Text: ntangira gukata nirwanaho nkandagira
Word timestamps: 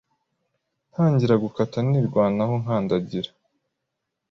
ntangira 0.91 1.35
gukata 1.43 1.77
nirwanaho 1.89 2.53
nkandagira 2.63 3.29